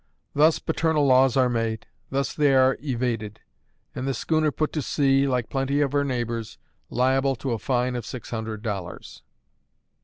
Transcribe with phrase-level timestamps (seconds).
[0.33, 3.39] Thus paternal laws are made, thus they are evaded;
[3.93, 6.57] and the schooner put to sea, like plenty of her neighbours,
[6.89, 9.21] liable to a fine of six hundred dollars.